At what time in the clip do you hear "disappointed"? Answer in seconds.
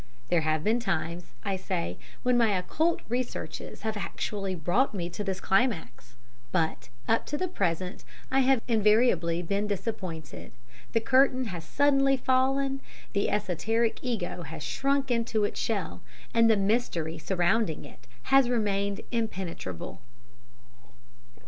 9.67-10.53